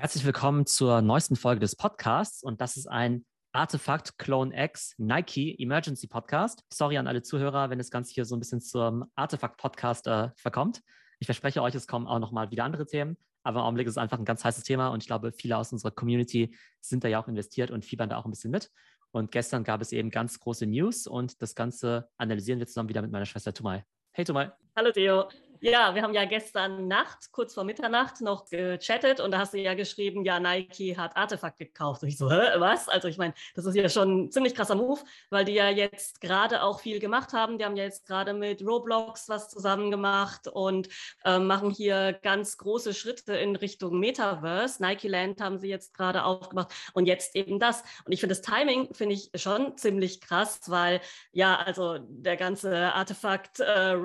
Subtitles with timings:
[0.00, 5.54] Herzlich willkommen zur neuesten Folge des Podcasts und das ist ein Artefakt Clone X Nike
[5.58, 6.64] Emergency Podcast.
[6.72, 10.30] Sorry an alle Zuhörer, wenn das Ganze hier so ein bisschen zum Artefakt Podcast äh,
[10.36, 10.80] verkommt.
[11.18, 13.98] Ich verspreche euch, es kommen auch nochmal wieder andere Themen, aber im Augenblick ist es
[13.98, 17.22] einfach ein ganz heißes Thema und ich glaube, viele aus unserer Community sind da ja
[17.22, 18.70] auch investiert und fiebern da auch ein bisschen mit.
[19.10, 23.02] Und gestern gab es eben ganz große News und das Ganze analysieren wir zusammen wieder
[23.02, 23.84] mit meiner Schwester Tumai.
[24.12, 24.50] Hey Tumai.
[24.74, 25.28] Hallo Theo.
[25.62, 29.58] Ja, wir haben ja gestern Nacht, kurz vor Mitternacht, noch gechattet und da hast du
[29.58, 32.02] ja geschrieben, ja, Nike hat Artefakt gekauft.
[32.02, 32.88] Und ich so, hä, was?
[32.88, 36.22] Also ich meine, das ist ja schon ein ziemlich krasser Move, weil die ja jetzt
[36.22, 37.58] gerade auch viel gemacht haben.
[37.58, 40.88] Die haben ja jetzt gerade mit Roblox was zusammen gemacht und
[41.26, 44.82] äh, machen hier ganz große Schritte in Richtung Metaverse.
[44.82, 47.82] Nike Land haben sie jetzt gerade aufgemacht und jetzt eben das.
[48.06, 52.94] Und ich finde das Timing, finde ich schon ziemlich krass, weil ja, also der ganze
[52.94, 53.98] Artefakt äh,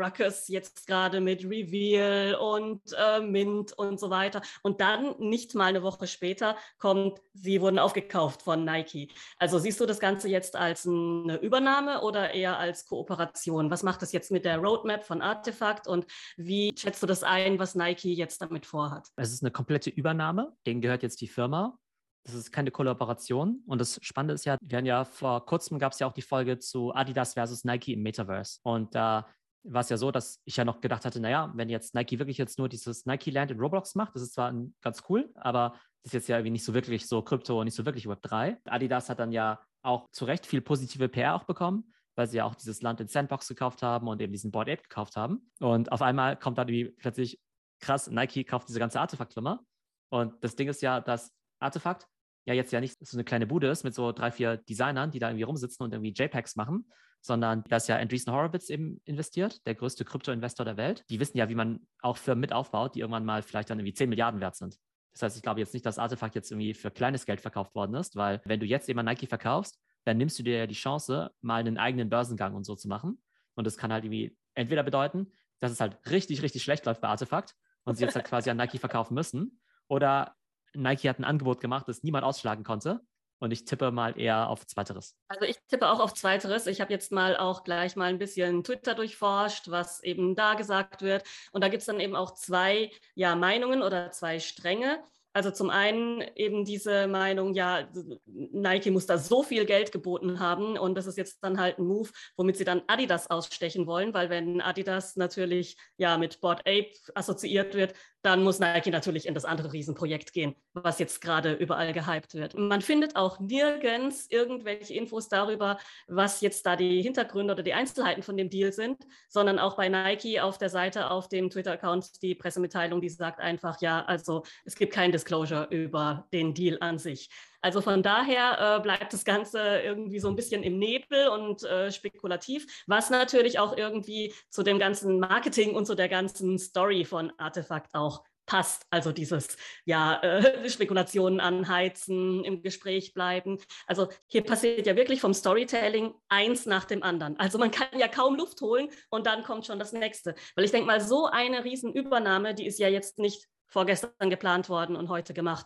[0.48, 4.42] jetzt gerade mit Reveal und äh, Mint und so weiter.
[4.64, 9.12] Und dann nicht mal eine Woche später kommt, sie wurden aufgekauft von Nike.
[9.40, 13.72] Also siehst du das Ganze jetzt als eine Übernahme oder eher als Kooperation?
[13.72, 16.06] Was macht das jetzt mit der Roadmap von Artefakt und
[16.38, 19.10] wie schätzt du das ein, was Nike jetzt damit vorhat?
[19.16, 20.54] Es ist eine komplette Übernahme.
[20.66, 21.78] Denen gehört jetzt die Firma.
[22.26, 23.62] Das ist keine Kollaboration.
[23.68, 26.24] Und das Spannende ist ja, wir haben ja vor kurzem gab es ja auch die
[26.24, 28.60] Folge zu Adidas versus Nike im Metaverse.
[28.64, 29.28] Und da
[29.68, 32.38] war es ja so, dass ich ja noch gedacht hatte, naja, wenn jetzt Nike wirklich
[32.38, 35.72] jetzt nur dieses Nike Land in Roblox macht, das ist zwar ganz cool, aber
[36.04, 38.22] das ist jetzt ja irgendwie nicht so wirklich so Krypto und nicht so wirklich Web
[38.22, 38.60] 3.
[38.66, 42.46] Adidas hat dann ja auch zu Recht viel positive PR auch bekommen, weil sie ja
[42.46, 45.52] auch dieses Land in Sandbox gekauft haben und eben diesen Board Ape gekauft haben.
[45.60, 47.40] Und auf einmal kommt dann irgendwie plötzlich
[47.80, 49.62] krass, Nike kauft diese ganze Artefakt-Firma.
[50.10, 52.08] Und das Ding ist ja, dass Artefakt
[52.46, 55.20] ja jetzt ja nicht so eine kleine Bude ist mit so drei, vier Designern, die
[55.20, 56.86] da irgendwie rumsitzen und irgendwie JPEGs machen,
[57.26, 61.04] sondern da ist ja Andreessen Horowitz eben investiert, der größte Krypto-Investor der Welt.
[61.10, 63.94] Die wissen ja, wie man auch Firmen mit aufbaut, die irgendwann mal vielleicht dann irgendwie
[63.94, 64.78] 10 Milliarden wert sind.
[65.14, 67.96] Das heißt, ich glaube jetzt nicht, dass Artefakt jetzt irgendwie für kleines Geld verkauft worden
[67.96, 71.32] ist, weil wenn du jetzt eben Nike verkaufst, dann nimmst du dir ja die Chance,
[71.42, 73.22] mal einen eigenen Börsengang und so zu machen.
[73.56, 77.08] Und das kann halt irgendwie entweder bedeuten, dass es halt richtig, richtig schlecht läuft bei
[77.08, 77.56] Artefakt
[77.86, 79.62] und sie jetzt halt quasi an Nike verkaufen müssen.
[79.88, 80.36] Oder
[80.76, 83.02] Nike hat ein Angebot gemacht, das niemand ausschlagen konnte
[83.40, 85.16] und ich tippe mal eher auf Zweiteres.
[85.28, 86.68] Also ich tippe auch auf Zweiteres.
[86.68, 91.02] Ich habe jetzt mal auch gleich mal ein bisschen Twitter durchforscht, was eben da gesagt
[91.02, 91.24] wird.
[91.52, 95.04] Und da gibt es dann eben auch zwei ja, Meinungen oder zwei Stränge.
[95.36, 97.90] Also zum einen eben diese Meinung, ja,
[98.26, 101.86] Nike muss da so viel Geld geboten haben und das ist jetzt dann halt ein
[101.86, 106.94] Move, womit sie dann Adidas ausstechen wollen, weil wenn Adidas natürlich ja mit Board Ape
[107.16, 107.96] assoziiert wird,
[108.26, 112.58] dann muss Nike natürlich in das andere Riesenprojekt gehen, was jetzt gerade überall gehypt wird.
[112.58, 115.78] Man findet auch nirgends irgendwelche Infos darüber,
[116.08, 118.98] was jetzt da die Hintergründe oder die Einzelheiten von dem Deal sind,
[119.30, 123.80] sondern auch bei Nike auf der Seite, auf dem Twitter-Account, die Pressemitteilung, die sagt einfach,
[123.82, 127.30] ja, also es gibt kein Disclosure über den Deal an sich.
[127.66, 131.92] Also von daher äh, bleibt das Ganze irgendwie so ein bisschen im Nebel und äh,
[131.92, 137.34] spekulativ, was natürlich auch irgendwie zu dem ganzen Marketing und zu der ganzen Story von
[137.40, 138.86] Artefakt auch passt.
[138.92, 143.58] Also dieses, ja, äh, Spekulationen anheizen, im Gespräch bleiben.
[143.88, 147.36] Also hier passiert ja wirklich vom Storytelling eins nach dem anderen.
[147.40, 150.36] Also man kann ja kaum Luft holen und dann kommt schon das nächste.
[150.54, 154.96] Weil ich denke mal, so eine Riesenübernahme, die ist ja jetzt nicht vorgestern geplant worden
[154.96, 155.66] und heute gemacht.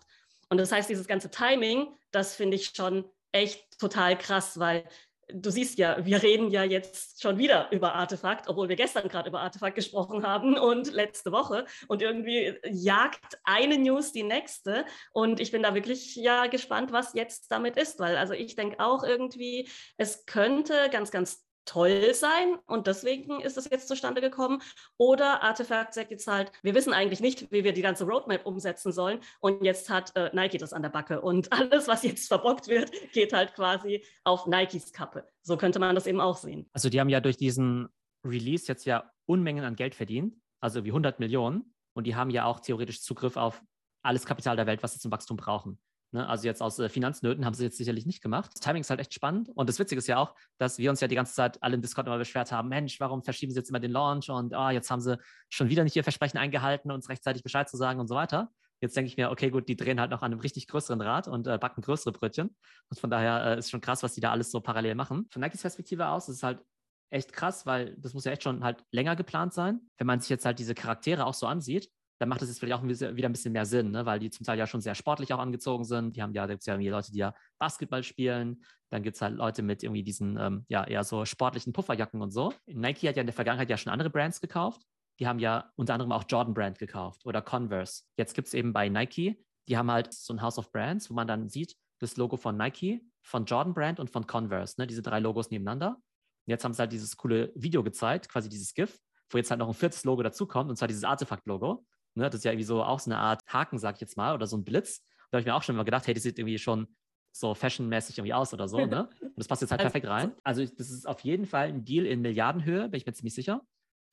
[0.49, 4.83] Und das heißt, dieses ganze Timing, das finde ich schon echt total krass, weil
[5.31, 9.29] du siehst ja, wir reden ja jetzt schon wieder über Artefakt, obwohl wir gestern gerade
[9.29, 11.65] über Artefakt gesprochen haben und letzte Woche.
[11.87, 14.85] Und irgendwie jagt eine News die nächste.
[15.11, 18.79] Und ich bin da wirklich ja gespannt, was jetzt damit ist, weil also ich denke
[18.79, 24.61] auch irgendwie, es könnte ganz, ganz toll sein und deswegen ist es jetzt zustande gekommen.
[24.97, 28.91] Oder Artefakt sagt jetzt halt, wir wissen eigentlich nicht, wie wir die ganze Roadmap umsetzen
[28.91, 32.67] sollen und jetzt hat äh, Nike das an der Backe und alles, was jetzt verbockt
[32.67, 35.27] wird, geht halt quasi auf Nikes Kappe.
[35.43, 36.67] So könnte man das eben auch sehen.
[36.73, 37.87] Also die haben ja durch diesen
[38.25, 42.45] Release jetzt ja Unmengen an Geld verdient, also wie 100 Millionen und die haben ja
[42.45, 43.61] auch theoretisch Zugriff auf
[44.01, 45.79] alles Kapital der Welt, was sie zum Wachstum brauchen.
[46.11, 46.27] Ne?
[46.27, 48.51] Also jetzt aus äh, Finanznöten haben sie jetzt sicherlich nicht gemacht.
[48.53, 49.49] Das Timing ist halt echt spannend.
[49.53, 51.81] Und das Witzige ist ja auch, dass wir uns ja die ganze Zeit alle im
[51.81, 54.89] Discord immer beschwert haben, Mensch, warum verschieben sie jetzt immer den Launch und oh, jetzt
[54.89, 55.17] haben sie
[55.49, 58.51] schon wieder nicht ihr Versprechen eingehalten, uns rechtzeitig Bescheid zu sagen und so weiter.
[58.81, 61.27] Jetzt denke ich mir, okay, gut, die drehen halt noch an einem richtig größeren Rad
[61.27, 62.55] und äh, backen größere Brötchen.
[62.89, 65.27] Und von daher äh, ist schon krass, was die da alles so parallel machen.
[65.31, 66.63] Von Nikes Perspektive aus ist es halt
[67.09, 69.81] echt krass, weil das muss ja echt schon halt länger geplant sein.
[69.97, 71.89] Wenn man sich jetzt halt diese Charaktere auch so ansieht,
[72.19, 74.05] dann macht es jetzt vielleicht auch wieder ein bisschen mehr Sinn, ne?
[74.05, 76.15] weil die zum Teil ja schon sehr sportlich auch angezogen sind.
[76.15, 78.63] Die haben ja, da gibt es ja Leute, die ja Basketball spielen.
[78.89, 82.31] Dann gibt es halt Leute mit irgendwie diesen, ähm, ja, eher so sportlichen Pufferjacken und
[82.31, 82.53] so.
[82.67, 84.81] Nike hat ja in der Vergangenheit ja schon andere Brands gekauft.
[85.19, 88.03] Die haben ja unter anderem auch Jordan Brand gekauft oder Converse.
[88.17, 89.37] Jetzt gibt es eben bei Nike
[89.69, 92.57] die haben halt so ein House of Brands, wo man dann sieht, das Logo von
[92.57, 94.87] Nike, von Jordan Brand und von Converse, ne?
[94.87, 95.89] diese drei Logos nebeneinander.
[95.95, 98.99] Und jetzt haben sie halt dieses coole Video gezeigt, quasi dieses GIF,
[99.29, 101.85] wo jetzt halt noch ein viertes Logo dazukommt, und zwar dieses Artefakt-Logo.
[102.15, 102.29] Ne?
[102.29, 104.47] Das ist ja irgendwie so auch so eine Art Haken, sag ich jetzt mal, oder
[104.47, 105.03] so ein Blitz.
[105.31, 106.87] Da habe ich mir auch schon mal gedacht, hey, das sieht irgendwie schon
[107.31, 109.09] so fashionmäßig irgendwie aus oder so, ne?
[109.21, 110.33] Und das passt jetzt halt perfekt rein.
[110.43, 113.61] Also das ist auf jeden Fall ein Deal in Milliardenhöhe, bin ich mir ziemlich sicher.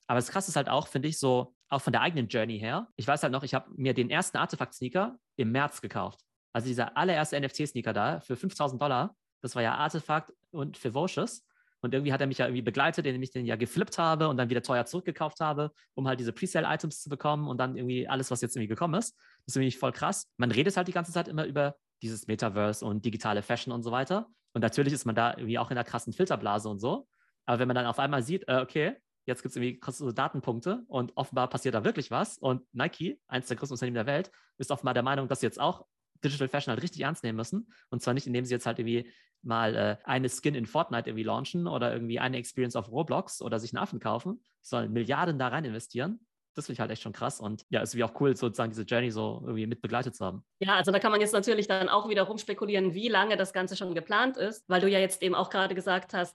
[0.07, 2.89] Aber das Krasse ist halt auch, finde ich, so auch von der eigenen Journey her.
[2.97, 6.21] Ich weiß halt noch, ich habe mir den ersten Artefakt-Sneaker im März gekauft.
[6.53, 9.17] Also dieser allererste NFT-Sneaker da für 5000 Dollar.
[9.43, 11.45] Das war ja Artefakt und Fivocious.
[11.81, 14.37] Und irgendwie hat er mich ja irgendwie begleitet, indem ich den ja geflippt habe und
[14.37, 18.31] dann wieder teuer zurückgekauft habe, um halt diese Presale-Items zu bekommen und dann irgendwie alles,
[18.31, 19.17] was jetzt irgendwie gekommen ist.
[19.45, 20.29] Das ist irgendwie voll krass.
[20.37, 23.91] Man redet halt die ganze Zeit immer über dieses Metaverse und digitale Fashion und so
[23.91, 24.27] weiter.
[24.53, 27.07] Und natürlich ist man da irgendwie auch in einer krassen Filterblase und so.
[27.45, 28.97] Aber wenn man dann auf einmal sieht, äh, okay,
[29.27, 32.39] jetzt gibt es irgendwie kostenlose Datenpunkte und offenbar passiert da wirklich was.
[32.39, 35.61] Und Nike, eines der größten Unternehmen der Welt, ist offenbar der Meinung, dass sie jetzt
[35.61, 35.85] auch
[36.29, 37.73] Digital Fashion halt richtig ernst nehmen müssen.
[37.91, 39.11] Und zwar nicht, indem sie jetzt halt irgendwie
[39.43, 43.59] mal äh, eine Skin in Fortnite irgendwie launchen oder irgendwie eine Experience auf Roblox oder
[43.59, 46.21] sich einen Affen kaufen, sondern Milliarden da rein investieren.
[46.55, 48.85] Das finde ich halt echt schon krass und ja, ist wie auch cool, sozusagen diese
[48.85, 50.43] Journey so irgendwie mit begleitet zu haben.
[50.59, 53.77] Ja, also da kann man jetzt natürlich dann auch wieder rumspekulieren, wie lange das Ganze
[53.77, 56.35] schon geplant ist, weil du ja jetzt eben auch gerade gesagt hast,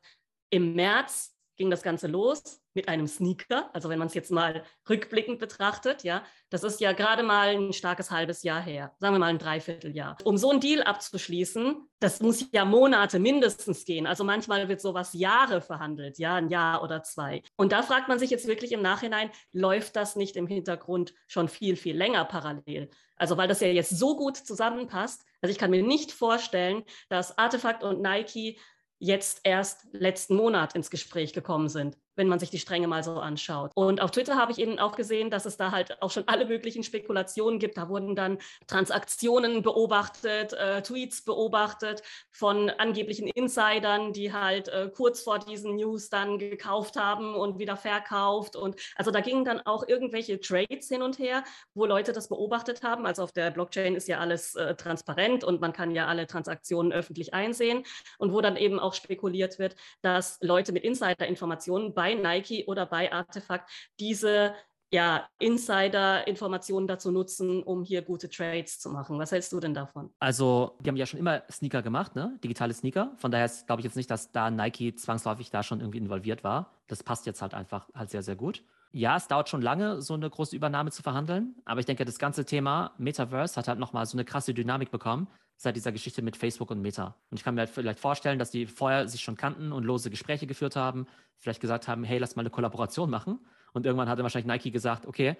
[0.51, 3.69] im März ging das Ganze los mit einem Sneaker.
[3.73, 7.73] Also wenn man es jetzt mal rückblickend betrachtet, ja, das ist ja gerade mal ein
[7.73, 10.17] starkes halbes Jahr her, sagen wir mal ein Dreivierteljahr.
[10.23, 14.07] Um so einen Deal abzuschließen, das muss ja Monate mindestens gehen.
[14.07, 17.43] Also manchmal wird sowas Jahre verhandelt, ja, ein Jahr oder zwei.
[17.57, 21.47] Und da fragt man sich jetzt wirklich im Nachhinein, läuft das nicht im Hintergrund schon
[21.47, 22.89] viel, viel länger parallel?
[23.17, 25.23] Also weil das ja jetzt so gut zusammenpasst.
[25.41, 28.57] Also ich kann mir nicht vorstellen, dass Artefakt und Nike
[28.97, 33.13] jetzt erst letzten Monat ins Gespräch gekommen sind wenn man sich die Stränge mal so
[33.13, 33.71] anschaut.
[33.75, 36.45] Und auf Twitter habe ich eben auch gesehen, dass es da halt auch schon alle
[36.45, 37.77] möglichen Spekulationen gibt.
[37.77, 38.37] Da wurden dann
[38.67, 46.09] Transaktionen beobachtet, äh, Tweets beobachtet von angeblichen Insidern, die halt äh, kurz vor diesen News
[46.09, 48.55] dann gekauft haben und wieder verkauft.
[48.55, 51.43] Und also da gingen dann auch irgendwelche Trades hin und her,
[51.73, 53.05] wo Leute das beobachtet haben.
[53.05, 56.91] Also auf der Blockchain ist ja alles äh, transparent und man kann ja alle Transaktionen
[56.91, 57.83] öffentlich einsehen.
[58.17, 63.11] Und wo dann eben auch spekuliert wird, dass Leute mit Insider-Informationen bei Nike oder bei
[63.11, 63.69] Artefakt
[63.99, 64.55] diese
[64.91, 69.19] ja, Insider-Informationen dazu nutzen, um hier gute Trades zu machen.
[69.19, 70.09] Was hältst du denn davon?
[70.19, 72.39] Also, die haben ja schon immer Sneaker gemacht, ne?
[72.43, 73.13] digitale Sneaker.
[73.17, 76.73] Von daher glaube ich jetzt nicht, dass da Nike zwangsläufig da schon irgendwie involviert war.
[76.87, 78.63] Das passt jetzt halt einfach halt sehr, sehr gut.
[78.91, 81.55] Ja, es dauert schon lange, so eine große Übernahme zu verhandeln.
[81.65, 85.27] Aber ich denke, das ganze Thema Metaverse hat halt nochmal so eine krasse Dynamik bekommen
[85.61, 87.15] seit dieser Geschichte mit Facebook und Meta.
[87.29, 90.09] Und ich kann mir halt vielleicht vorstellen, dass die vorher sich schon kannten und lose
[90.09, 91.05] Gespräche geführt haben,
[91.37, 93.39] vielleicht gesagt haben, hey, lass mal eine Kollaboration machen.
[93.71, 95.37] Und irgendwann hatte wahrscheinlich Nike gesagt, okay,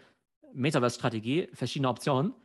[0.53, 2.35] Metaverse-Strategie, verschiedene Optionen,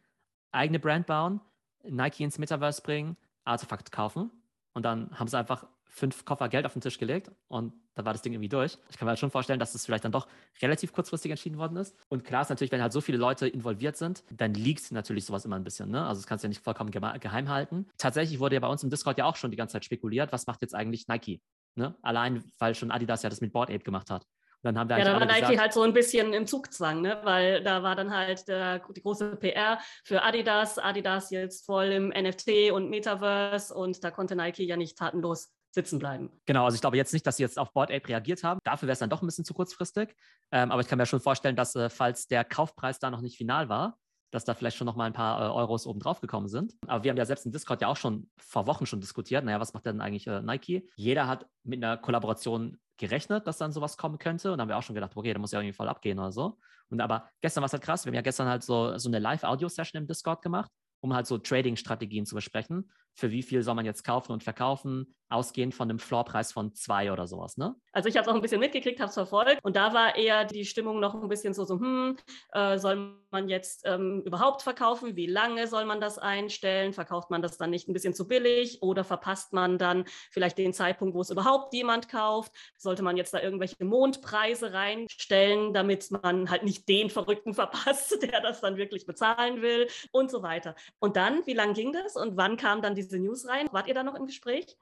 [0.53, 1.43] eigene Brand bauen,
[1.85, 4.31] Nike ins Metaverse bringen, Artefakt kaufen.
[4.73, 8.13] Und dann haben sie einfach fünf Koffer Geld auf den Tisch gelegt und da war
[8.13, 8.77] das Ding irgendwie durch.
[8.91, 10.29] Ich kann mir halt schon vorstellen, dass das vielleicht dann doch
[10.61, 11.97] relativ kurzfristig entschieden worden ist.
[12.09, 15.47] Und klar ist natürlich, wenn halt so viele Leute involviert sind, dann liegt natürlich sowas
[15.47, 15.91] immer ein bisschen.
[15.91, 16.07] Ne?
[16.07, 17.87] Also das kannst du ja nicht vollkommen geheim halten.
[17.97, 20.47] Tatsächlich wurde ja bei uns im Discord ja auch schon die ganze Zeit spekuliert, was
[20.47, 21.41] macht jetzt eigentlich Nike?
[21.75, 21.95] Ne?
[22.03, 24.25] Allein, weil schon Adidas ja das mit Board Ape gemacht hat.
[24.63, 27.01] Und dann haben wir ja, da war Nike gesagt, halt so ein bisschen im Zugzwang,
[27.01, 27.21] ne?
[27.25, 30.79] weil da war dann halt der, die große PR für Adidas.
[30.79, 36.01] Adidas jetzt voll im NFT und Metaverse und da konnte Nike ja nicht tatenlos sitzen
[36.01, 36.31] bleiben.
[36.47, 38.59] Genau, also ich glaube jetzt nicht, dass sie jetzt auf Board Ape reagiert haben.
[38.65, 40.17] Dafür wäre es dann doch ein bisschen zu kurzfristig.
[40.51, 43.37] Ähm, aber ich kann mir schon vorstellen, dass äh, falls der Kaufpreis da noch nicht
[43.37, 43.99] final war,
[44.33, 46.75] dass da vielleicht schon noch mal ein paar äh, Euros oben drauf gekommen sind.
[46.87, 49.45] Aber wir haben ja selbst im Discord ja auch schon vor Wochen schon diskutiert.
[49.45, 50.89] Naja, was macht denn eigentlich äh, Nike?
[50.97, 54.51] Jeder hat mit einer Kollaboration gerechnet, dass dann sowas kommen könnte.
[54.51, 56.33] Und dann haben wir auch schon gedacht, okay, da muss ja irgendwie voll abgehen oder
[56.33, 56.59] so.
[56.89, 58.05] Und aber gestern war es halt krass.
[58.05, 61.39] Wir haben ja gestern halt so, so eine Live-Audio-Session im Discord gemacht um halt so
[61.39, 62.91] Trading-Strategien zu besprechen.
[63.15, 67.13] Für wie viel soll man jetzt kaufen und verkaufen, ausgehend von einem Floorpreis von zwei
[67.13, 67.77] oder sowas, ne?
[67.97, 70.45] Also ich habe es auch ein bisschen mitgekriegt, habe es verfolgt und da war eher
[70.45, 72.19] die Stimmung noch ein bisschen so, so hm,
[72.53, 75.17] äh, soll man jetzt ähm, überhaupt verkaufen?
[75.17, 76.93] Wie lange soll man das einstellen?
[76.93, 80.75] Verkauft man das dann nicht ein bisschen zu billig oder verpasst man dann vielleicht den
[80.75, 82.53] Zeitpunkt, wo es überhaupt jemand kauft?
[82.77, 88.43] Sollte man jetzt da irgendwelche Mondpreise reinstellen, damit man halt nicht den Verrückten verpasst, der
[88.43, 90.75] das dann wirklich bezahlen will und so weiter.
[90.99, 93.69] Und dann, wie lange ging das und wann kam dann diese News rein?
[93.73, 94.77] Wart ihr da noch im Gespräch?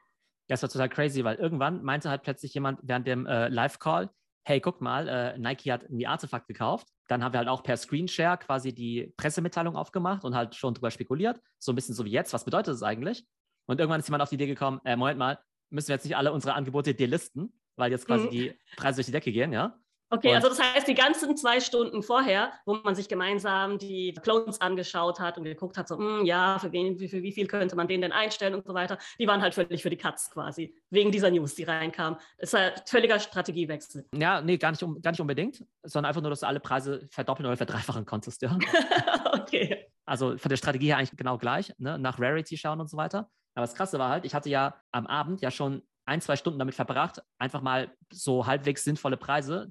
[0.49, 4.11] Ja, es war total crazy, weil irgendwann meinte halt plötzlich jemand während dem äh, Live-Call,
[4.47, 6.89] hey, guck mal, äh, Nike hat irgendwie Artefakt gekauft.
[7.09, 10.91] Dann haben wir halt auch per Screenshare quasi die Pressemitteilung aufgemacht und halt schon drüber
[10.91, 11.41] spekuliert.
[11.59, 12.33] So ein bisschen so wie jetzt.
[12.33, 13.27] Was bedeutet das eigentlich?
[13.67, 15.39] Und irgendwann ist jemand auf die Idee gekommen, äh, Moment mal,
[15.71, 18.31] müssen wir jetzt nicht alle unsere Angebote delisten, weil jetzt quasi mhm.
[18.31, 19.79] die Preise durch die Decke gehen, ja?
[20.15, 24.15] Okay, und also das heißt, die ganzen zwei Stunden vorher, wo man sich gemeinsam die
[24.23, 27.49] Clones angeschaut hat und geguckt hat, so, mh, hm, ja, für, wen, für wie viel
[27.49, 30.31] könnte man den denn einstellen und so weiter, die waren halt völlig für die Katz
[30.31, 32.17] quasi, wegen dieser News, die reinkam.
[32.39, 34.07] Das ist ein völliger Strategiewechsel.
[34.15, 37.47] Ja, nee, gar nicht, gar nicht unbedingt, sondern einfach nur, dass du alle Preise verdoppeln
[37.47, 38.57] oder verdreifachen konntest, ja.
[39.33, 39.89] okay.
[40.07, 41.99] Also von der Strategie her eigentlich genau gleich, ne?
[41.99, 43.31] nach Rarity schauen und so weiter.
[43.57, 46.59] Aber das Krasse war halt, ich hatte ja am Abend ja schon ein, zwei Stunden
[46.59, 49.71] damit verbracht, einfach mal so halbwegs sinnvolle Preise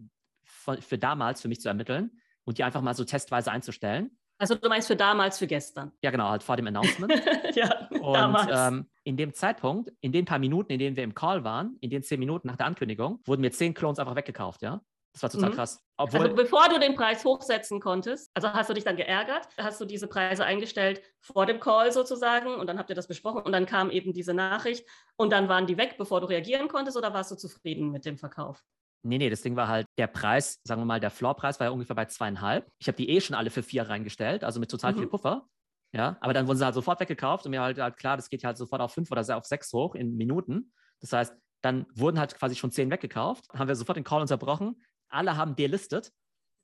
[0.80, 2.12] für damals für mich zu ermitteln
[2.46, 4.18] und die einfach mal so testweise einzustellen.
[4.38, 5.92] Also du meinst für damals, für gestern?
[6.02, 7.14] Ja, genau, halt vor dem Announcement.
[7.56, 8.74] ja, und damals.
[8.74, 11.90] Ähm, in dem Zeitpunkt, in den paar Minuten, in denen wir im Call waren, in
[11.90, 14.82] den zehn Minuten nach der Ankündigung, wurden mir zehn Clones einfach weggekauft, ja.
[15.14, 15.54] Das war total mhm.
[15.54, 15.80] krass.
[15.96, 19.80] Obwohl, also bevor du den Preis hochsetzen konntest, also hast du dich dann geärgert, hast
[19.80, 23.52] du diese Preise eingestellt vor dem Call sozusagen und dann habt ihr das besprochen und
[23.52, 27.14] dann kam eben diese Nachricht und dann waren die weg, bevor du reagieren konntest oder
[27.14, 28.64] warst du zufrieden mit dem Verkauf?
[29.06, 31.72] Nee, nee, das Ding war halt, der Preis, sagen wir mal, der Floorpreis war ja
[31.72, 32.70] ungefähr bei zweieinhalb.
[32.80, 35.00] Ich habe die eh schon alle für vier reingestellt, also mit total mhm.
[35.00, 35.48] viel Puffer.
[35.96, 38.44] Ja, aber dann wurden sie halt sofort weggekauft und mir halt, halt klar, das geht
[38.44, 40.74] halt sofort auf fünf oder auf sechs hoch in Minuten.
[41.02, 44.82] Das heißt, dann wurden halt quasi schon zehn weggekauft, haben wir sofort den Call unterbrochen.
[45.10, 46.12] Alle haben delistet.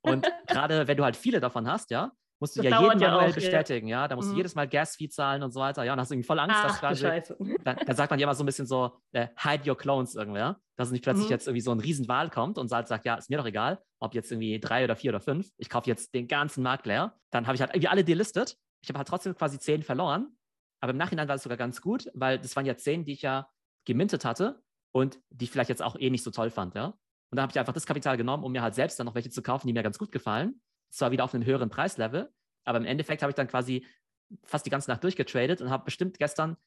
[0.01, 3.29] Und gerade wenn du halt viele davon hast, ja, musst du das ja jeden manuell
[3.29, 4.07] ja bestätigen, ja.
[4.07, 4.33] Da musst mhm.
[4.33, 5.83] du jedes Mal Gas-Fee zahlen und so weiter.
[5.83, 7.33] Ja, und hast irgendwie voll Angst, Ach, dass quasi.
[7.63, 10.59] Dann, dann, sagt man ja immer so ein bisschen so, äh, hide your clones irgendwer.
[10.77, 11.31] Dass nicht plötzlich mhm.
[11.31, 14.13] jetzt irgendwie so ein Riesenwahl kommt und sagt, sagt, ja, ist mir doch egal, ob
[14.13, 15.49] jetzt irgendwie drei oder vier oder fünf.
[15.57, 17.17] Ich kaufe jetzt den ganzen Markt leer.
[17.31, 18.57] Dann habe ich halt irgendwie alle delistet.
[18.81, 20.37] Ich habe halt trotzdem quasi zehn verloren.
[20.81, 23.21] Aber im Nachhinein war es sogar ganz gut, weil das waren ja zehn, die ich
[23.21, 23.49] ja
[23.85, 26.85] gemintet hatte und die ich vielleicht jetzt auch eh nicht so toll fand, ja.
[27.31, 29.29] Und dann habe ich einfach das Kapital genommen, um mir halt selbst dann noch welche
[29.29, 32.31] zu kaufen, die mir ganz gut gefallen zwar wieder auf einem höheren Preislevel,
[32.65, 33.85] aber im Endeffekt habe ich dann quasi
[34.43, 36.57] fast die ganze Nacht durchgetradet und habe bestimmt gestern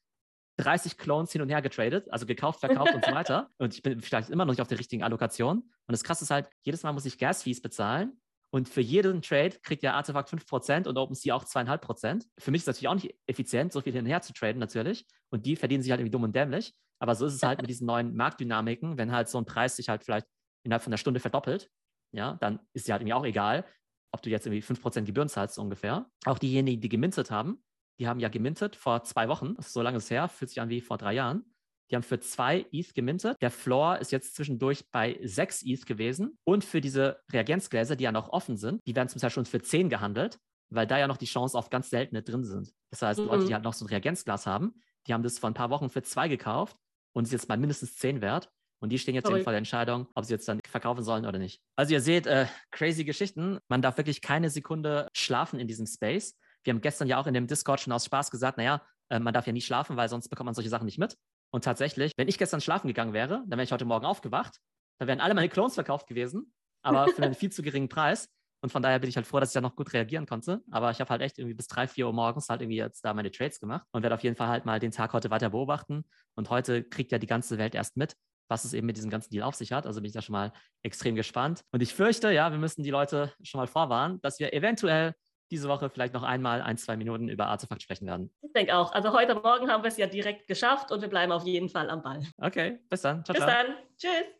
[0.57, 3.49] 30 Clones hin und her getradet, also gekauft, verkauft und so weiter.
[3.57, 5.57] Und ich bin vielleicht immer noch nicht auf der richtigen Allokation.
[5.57, 8.21] Und das Krasse ist halt, jedes Mal muss ich Gas-Fees bezahlen.
[8.51, 12.27] Und für jeden Trade kriegt der Artefakt 5% und OpenSea auch 2,5%.
[12.37, 14.59] Für mich ist es natürlich auch nicht effizient, so viel hin und her zu traden
[14.59, 15.07] natürlich.
[15.31, 16.75] Und die verdienen sich halt irgendwie dumm und dämlich.
[16.99, 19.89] Aber so ist es halt mit diesen neuen Marktdynamiken, wenn halt so ein Preis sich
[19.89, 20.27] halt vielleicht
[20.63, 21.71] innerhalb von einer Stunde verdoppelt,
[22.11, 23.65] ja, dann ist ja halt irgendwie auch egal,
[24.13, 26.09] ob du jetzt irgendwie 5% Gebühren zahlst ungefähr.
[26.25, 27.63] Auch diejenigen, die gemintet haben,
[27.99, 30.61] die haben ja gemintet vor zwei Wochen, das ist so lange ist her, fühlt sich
[30.61, 31.45] an wie vor drei Jahren.
[31.91, 33.37] Die haben für zwei ETH gemintet.
[33.41, 36.39] Der Floor ist jetzt zwischendurch bei sechs ETH gewesen.
[36.43, 39.61] Und für diese Reagenzgläser, die ja noch offen sind, die werden zum Teil schon für
[39.61, 40.39] zehn gehandelt,
[40.69, 42.73] weil da ja noch die Chance auf ganz seltene drin sind.
[42.89, 43.27] Das heißt, mhm.
[43.27, 44.73] Leute, die halt noch so ein Reagenzglas haben,
[45.05, 46.77] die haben das vor ein paar Wochen für zwei gekauft
[47.13, 48.51] und ist jetzt mal mindestens zehn wert.
[48.83, 49.43] Und die stehen jetzt Sorry.
[49.43, 51.61] vor der Entscheidung, ob sie jetzt dann verkaufen sollen oder nicht.
[51.77, 53.59] Also ihr seht, äh, crazy Geschichten.
[53.69, 56.37] Man darf wirklich keine Sekunde schlafen in diesem Space.
[56.65, 59.33] Wir haben gestern ja auch in dem Discord schon aus Spaß gesagt, naja, äh, man
[59.33, 61.15] darf ja nie schlafen, weil sonst bekommt man solche Sachen nicht mit.
[61.53, 64.57] Und tatsächlich, wenn ich gestern schlafen gegangen wäre, dann wäre ich heute Morgen aufgewacht,
[64.99, 68.27] dann wären alle meine Clones verkauft gewesen, aber für einen viel zu geringen Preis.
[68.61, 70.61] Und von daher bin ich halt froh, dass ich da noch gut reagieren konnte.
[70.71, 73.13] Aber ich habe halt echt irgendwie bis drei, vier Uhr morgens halt irgendwie jetzt da
[73.13, 76.03] meine Trades gemacht und werde auf jeden Fall halt mal den Tag heute weiter beobachten.
[76.35, 78.15] Und heute kriegt ja die ganze Welt erst mit,
[78.47, 79.85] was es eben mit diesem ganzen Deal auf sich hat.
[79.85, 81.63] Also bin ich da schon mal extrem gespannt.
[81.71, 85.13] Und ich fürchte, ja, wir müssen die Leute schon mal vorwarnen, dass wir eventuell
[85.51, 88.33] diese Woche vielleicht noch einmal ein, zwei Minuten über Artefakt sprechen werden.
[88.41, 88.91] Ich denke auch.
[88.91, 91.89] Also heute Morgen haben wir es ja direkt geschafft und wir bleiben auf jeden Fall
[91.89, 92.21] am Ball.
[92.37, 93.23] Okay, bis dann.
[93.23, 93.55] Ciao, bis ciao.
[93.55, 93.75] dann.
[93.97, 94.25] Tschüss.